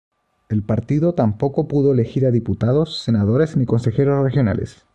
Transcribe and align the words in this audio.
El 0.49 0.63
partido 0.63 1.13
tampoco 1.13 1.67
pudo 1.67 1.93
elegir 1.93 2.25
a 2.25 2.31
diputados, 2.31 3.03
senadores, 3.03 3.55
ni 3.55 3.67
consejeros 3.67 4.23
regionales. 4.23 4.83